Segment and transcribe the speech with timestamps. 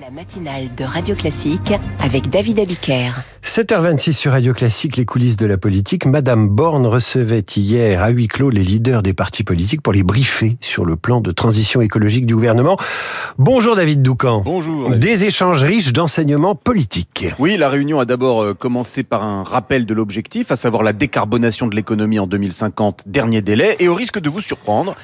[0.00, 3.10] La matinale de Radio Classique avec David Abiker.
[3.42, 6.04] 7h26 sur Radio Classique, les coulisses de la politique.
[6.04, 10.58] Madame Borne recevait hier à huis clos les leaders des partis politiques pour les briefer
[10.60, 12.76] sur le plan de transition écologique du gouvernement.
[13.38, 14.42] Bonjour David Doucan.
[14.44, 14.90] Bonjour.
[14.90, 17.26] Des échanges riches d'enseignements politiques.
[17.38, 20.92] Oui, la réunion a d'abord euh, commencé par un rappel de l'objectif, à savoir la
[20.92, 23.76] décarbonation de l'économie en 2050, dernier délai.
[23.80, 24.94] Et au risque de vous surprendre,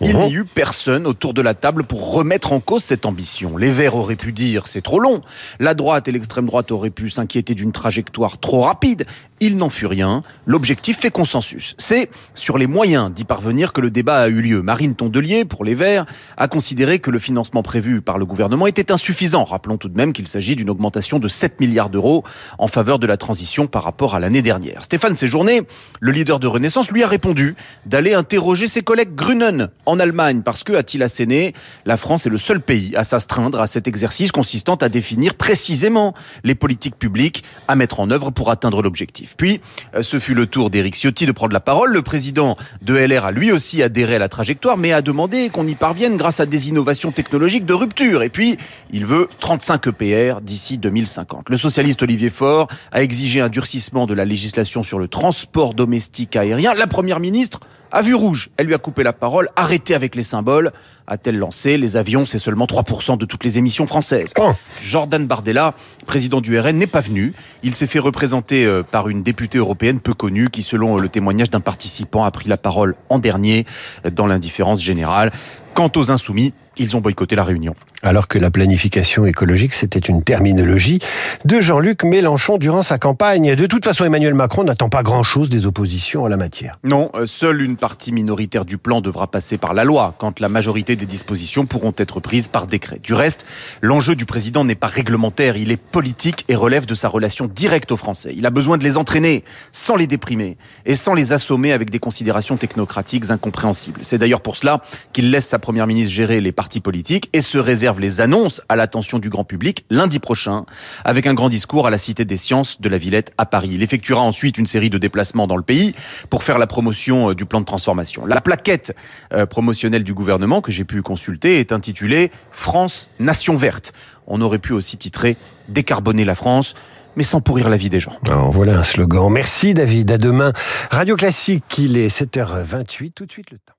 [0.00, 3.56] il n'y eut personne autour de la table pour remettre en cause cette ambition.
[3.56, 5.22] Les Verts auraient pu dire c'est trop long.
[5.60, 9.06] La droite et l'extrême droite auraient pu s'inquiéter d'une trajectoire trop rapide.
[9.40, 10.22] Il n'en fut rien.
[10.46, 11.74] L'objectif fait consensus.
[11.76, 14.62] C'est sur les moyens d'y parvenir que le débat a eu lieu.
[14.62, 18.92] Marine Tondelier, pour les Verts, a considéré que le financement prévu par le gouvernement était
[18.92, 19.44] insuffisant.
[19.44, 22.24] Rappelons tout de même qu'il s'agit d'une augmentation de 7 milliards d'euros
[22.58, 24.84] en faveur de la transition par rapport à l'année dernière.
[24.84, 25.62] Stéphane Séjourné,
[26.00, 30.64] le leader de Renaissance, lui a répondu d'aller interroger ses collègues Grunen en Allemagne parce
[30.64, 31.54] que, a-t-il asséné,
[31.84, 36.14] la France est le seul pays à s'astreindre à cet exercice consistant à définir précisément
[36.42, 39.34] les politiques publiques à mettre en œuvre pour atteindre l'objectif.
[39.36, 39.60] Puis,
[39.94, 41.92] euh, ce fut le tour d'Éric Ciotti de prendre la parole.
[41.92, 45.66] Le président de LR a lui aussi adhéré à la trajectoire, mais a demandé qu'on
[45.66, 48.22] y parvienne grâce à des innovations technologiques de rupture.
[48.22, 48.58] Et puis,
[48.90, 51.50] il veut 35 EPR d'ici 2050.
[51.50, 56.36] Le socialiste Olivier Faure a exigé un durcissement de la législation sur le transport domestique
[56.36, 56.74] aérien.
[56.74, 57.60] La première ministre
[57.94, 58.50] a vu rouge.
[58.56, 59.48] Elle lui a coupé la parole.
[59.54, 60.72] Arrêtez avec les symboles.
[61.06, 64.32] A-t-elle lancé Les avions, c'est seulement 3% de toutes les émissions françaises.
[64.38, 64.52] Oh.
[64.82, 67.34] Jordan Bardella, président du RN, n'est pas venu.
[67.62, 71.50] Il s'est fait représenter euh, par une députée européenne peu connue qui, selon le témoignage
[71.50, 73.64] d'un participant, a pris la parole en dernier
[74.04, 75.30] euh, dans l'indifférence générale.
[75.74, 77.76] Quant aux insoumis, ils ont boycotté la réunion.
[78.04, 80.98] Alors que la planification écologique, c'était une terminologie
[81.46, 83.56] de Jean-Luc Mélenchon durant sa campagne.
[83.56, 86.78] De toute façon, Emmanuel Macron n'attend pas grand-chose des oppositions en la matière.
[86.84, 90.50] Non, euh, seule une partie minoritaire du plan devra passer par la loi, quand la
[90.50, 93.00] majorité des dispositions pourront être prises par décret.
[93.02, 93.46] Du reste,
[93.80, 97.90] l'enjeu du président n'est pas réglementaire, il est politique et relève de sa relation directe
[97.90, 98.34] aux Français.
[98.36, 102.00] Il a besoin de les entraîner, sans les déprimer, et sans les assommer avec des
[102.00, 104.00] considérations technocratiques incompréhensibles.
[104.02, 104.82] C'est d'ailleurs pour cela
[105.14, 108.76] qu'il laisse sa première ministre gérer les partis politiques et se réserve les annonces à
[108.76, 110.64] l'attention du grand public lundi prochain,
[111.04, 113.70] avec un grand discours à la Cité des Sciences de la Villette à Paris.
[113.72, 115.94] Il effectuera ensuite une série de déplacements dans le pays
[116.30, 118.26] pour faire la promotion euh, du plan de transformation.
[118.26, 118.94] La plaquette
[119.32, 123.92] euh, promotionnelle du gouvernement que j'ai pu consulter est intitulée France Nation Verte.
[124.26, 125.36] On aurait pu aussi titrer
[125.68, 126.74] Décarboner la France
[127.16, 128.18] mais sans pourrir la vie des gens.
[128.26, 129.30] Alors, voilà un slogan.
[129.30, 130.10] Merci David.
[130.10, 130.52] À demain.
[130.90, 133.12] Radio Classique, il est 7h28.
[133.12, 133.73] Tout de suite le temps.